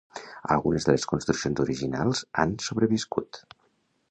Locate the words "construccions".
1.11-1.61